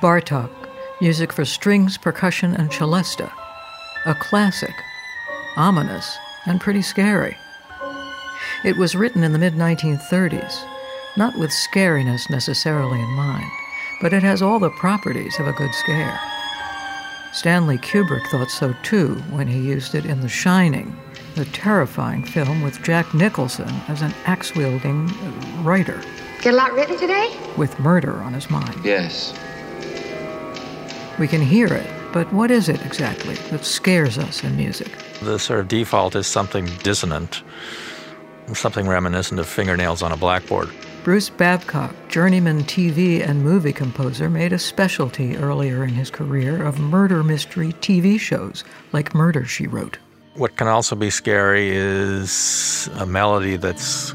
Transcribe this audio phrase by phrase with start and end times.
[0.00, 0.50] Bartok,
[1.00, 3.32] music for strings, percussion, and celesta.
[4.04, 4.74] A classic,
[5.56, 7.36] ominous, and pretty scary.
[8.62, 10.62] It was written in the mid 1930s,
[11.16, 13.50] not with scariness necessarily in mind,
[14.02, 16.20] but it has all the properties of a good scare.
[17.32, 20.94] Stanley Kubrick thought so too when he used it in The Shining,
[21.36, 25.08] the terrifying film with Jack Nicholson as an axe wielding
[25.62, 26.00] writer.
[26.42, 27.34] Get a lot written today?
[27.56, 28.84] With murder on his mind.
[28.84, 29.34] Yes.
[31.18, 34.92] We can hear it, but what is it exactly that scares us in music?
[35.22, 37.42] The sort of default is something dissonant,
[38.52, 40.68] something reminiscent of fingernails on a blackboard.
[41.04, 46.78] Bruce Babcock, journeyman TV and movie composer, made a specialty earlier in his career of
[46.78, 49.96] murder mystery TV shows like Murder, She Wrote.
[50.34, 54.14] What can also be scary is a melody that's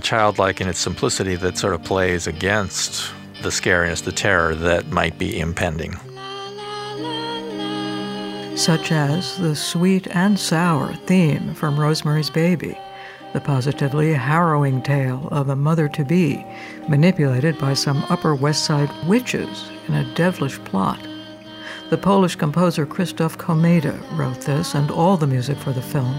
[0.00, 3.10] childlike in its simplicity that sort of plays against
[3.42, 5.96] the scariness, the terror that might be impending.
[8.56, 12.76] Such as the sweet and sour theme from Rosemary's Baby
[13.34, 16.46] the positively harrowing tale of a mother to be
[16.88, 21.00] manipulated by some Upper West Side witches in a devilish plot.
[21.90, 26.14] The Polish composer Krzysztof Komeda wrote this and all the music for the film,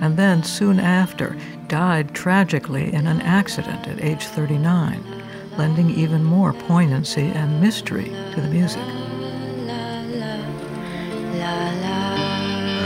[0.00, 1.36] and then soon after
[1.68, 5.04] died tragically in an accident at age 39,
[5.58, 8.82] lending even more poignancy and mystery to the music.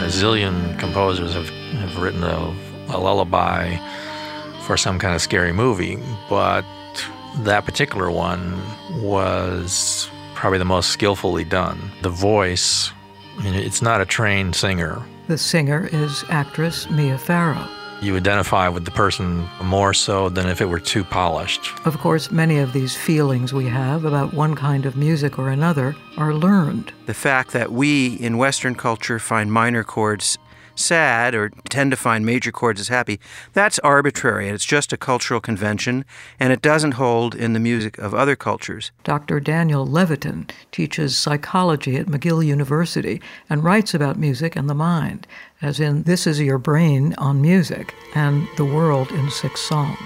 [0.03, 2.55] A zillion composers have, have written a
[2.89, 3.77] a lullaby
[4.63, 5.99] for some kind of scary movie,
[6.29, 6.65] but
[7.39, 8.61] that particular one
[9.03, 11.91] was probably the most skillfully done.
[12.03, 12.91] The voice,
[13.39, 15.03] I mean, it's not a trained singer.
[15.27, 17.69] The singer is actress Mia Farrow.
[18.01, 21.73] You identify with the person more so than if it were too polished.
[21.87, 25.97] Of course, many of these feelings we have about one kind of music or another
[26.19, 26.93] are learned.
[27.07, 30.39] The fact that we in Western culture find minor chords
[30.75, 33.21] sad or tend to find major chords as happy,
[33.53, 34.47] that's arbitrary.
[34.47, 36.05] and It's just a cultural convention,
[36.41, 38.91] and it doesn't hold in the music of other cultures.
[39.05, 39.41] Dr.
[39.41, 45.27] Daniel Levitin teaches psychology at McGill University and writes about music and the mind,
[45.63, 49.99] as in This Is Your Brain on Music and The World in Six Songs.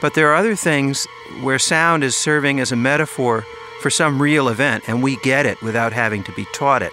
[0.00, 1.06] But there are other things
[1.42, 3.44] where sound is serving as a metaphor
[3.80, 6.92] for some real event, and we get it without having to be taught it.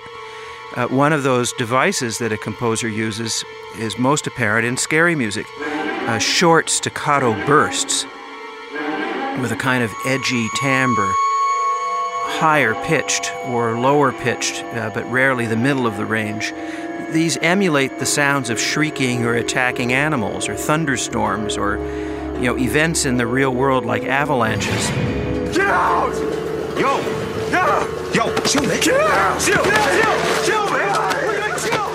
[0.76, 3.44] Uh, one of those devices that a composer uses
[3.78, 5.48] is most apparent in scary music
[6.10, 8.06] uh, short staccato bursts
[9.42, 11.12] with a kind of edgy timbre,
[12.40, 16.52] higher pitched or lower pitched, uh, but rarely the middle of the range.
[17.12, 23.06] These emulate the sounds of shrieking or attacking animals or thunderstorms or you know events
[23.06, 24.88] in the real world like avalanches.
[25.56, 26.14] Get out!
[26.78, 27.39] Yo!
[27.50, 28.14] Yeah!
[28.14, 28.36] Yo!
[28.46, 28.80] Shoot me!
[28.80, 29.42] Get out!
[29.42, 29.64] Shoot!
[30.46, 30.70] Shoot!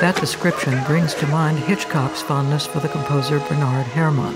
[0.01, 4.35] That description brings to mind Hitchcock's fondness for the composer Bernard Herrmann,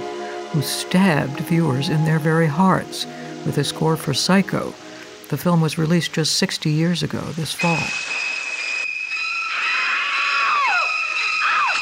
[0.52, 3.04] who stabbed viewers in their very hearts
[3.44, 4.72] with his score for Psycho.
[5.28, 7.76] The film was released just 60 years ago this fall.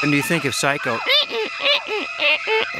[0.03, 0.99] And you think of Psycho?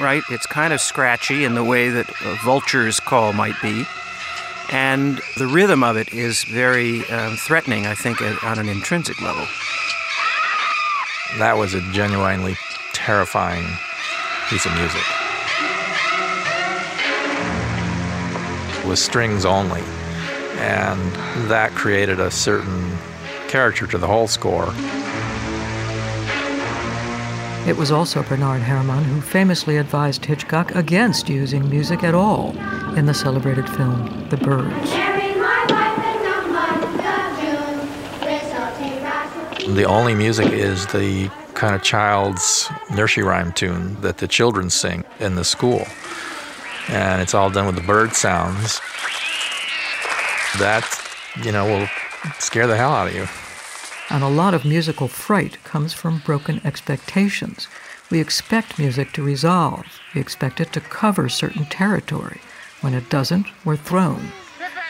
[0.01, 0.23] Right?
[0.29, 3.85] It's kind of scratchy in the way that a vulture's call might be.
[4.71, 9.45] And the rhythm of it is very um, threatening, I think, on an intrinsic level.
[11.37, 12.57] That was a genuinely
[12.91, 13.65] terrifying
[14.49, 15.01] piece of music.
[18.85, 19.83] With strings only.
[20.59, 20.99] And
[21.49, 22.97] that created a certain
[23.47, 24.73] character to the whole score.
[27.67, 32.53] It was also Bernard Herrmann who famously advised Hitchcock against using music at all
[32.97, 34.89] in the celebrated film The Birds.
[39.75, 45.03] The only music is the kind of child's nursery rhyme tune that the children sing
[45.19, 45.85] in the school.
[46.89, 48.81] And it's all done with the bird sounds.
[50.57, 50.87] That,
[51.43, 51.87] you know, will
[52.39, 53.27] scare the hell out of you.
[54.09, 57.67] And a lot of musical fright comes from broken expectations.
[58.09, 59.85] We expect music to resolve,
[60.15, 62.39] we expect it to cover certain territory.
[62.81, 64.31] When it doesn't, we're thrown,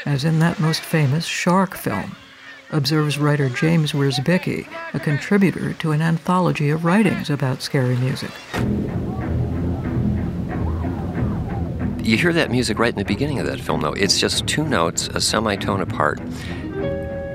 [0.05, 2.15] as in that most famous shark film
[2.71, 8.31] observes writer James Wierzbicki, a contributor to an anthology of writings about scary music.
[12.05, 13.93] You hear that music right in the beginning of that film, though.
[13.93, 16.19] It's just two notes, a semitone apart,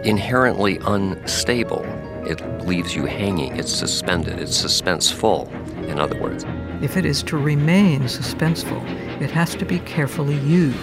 [0.04, 1.82] inherently unstable.
[2.26, 5.50] It leaves you hanging, it's suspended, it's suspenseful,
[5.88, 6.44] in other words.
[6.82, 8.82] If it is to remain suspenseful,
[9.22, 10.78] it has to be carefully used,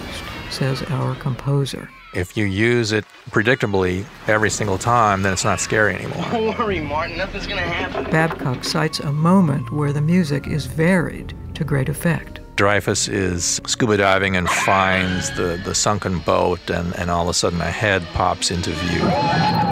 [0.50, 1.88] says our composer.
[2.12, 6.24] If you use it predictably every single time, then it's not scary anymore.
[6.32, 7.18] Don't worry, Martin.
[7.18, 8.10] Nothing's gonna happen.
[8.10, 12.40] Babcock cites a moment where the music is varied to great effect.
[12.56, 17.34] Dreyfuss is scuba diving and finds the, the sunken boat, and, and all of a
[17.34, 19.69] sudden a head pops into view.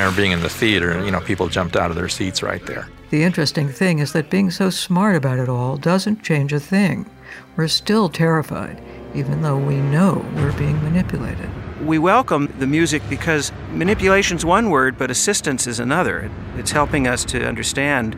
[0.00, 2.64] Remember being in the theater, and you know, people jumped out of their seats right
[2.66, 2.88] there.
[3.10, 7.10] The interesting thing is that being so smart about it all doesn't change a thing.
[7.56, 8.82] We're still terrified,
[9.14, 11.50] even though we know we're being manipulated.
[11.84, 16.30] We welcome the music because manipulation's one word, but assistance is another.
[16.56, 18.14] It's helping us to understand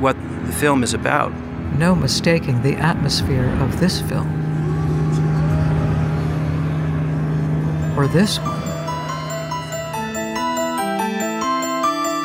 [0.00, 0.16] what
[0.46, 1.32] the film is about.
[1.78, 4.28] No mistaking the atmosphere of this film.
[7.96, 8.63] Or this one.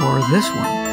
[0.09, 0.89] Or this one.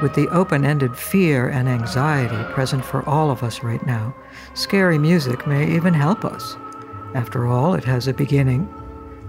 [0.00, 4.14] With the open ended fear and anxiety present for all of us right now,
[4.54, 6.56] scary music may even help us.
[7.14, 8.72] After all, it has a beginning,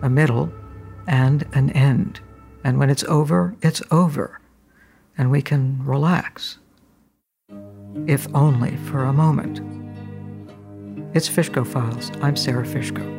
[0.03, 0.53] a middle,
[1.07, 2.19] and an end.
[2.63, 4.39] And when it's over, it's over.
[5.17, 6.59] And we can relax.
[8.05, 9.61] If only for a moment.
[11.15, 12.11] It's Fishko Files.
[12.21, 13.19] I'm Sara Fishko.